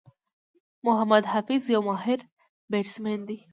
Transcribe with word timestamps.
محمد 0.85 1.23
حفيظ 1.33 1.63
یو 1.73 1.81
ماهر 1.89 2.19
بيټسمېن 2.71 3.19
دئ. 3.27 3.37